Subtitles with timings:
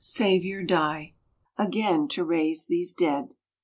[0.03, 1.13] Saviour, die
[1.59, 3.35] Again, to raise these dead